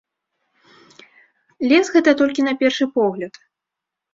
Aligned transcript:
Лес 1.73 1.85
гэта 1.99 2.15
толькі 2.23 2.47
на 2.49 2.53
першы 2.65 2.85
погляд. 2.99 3.33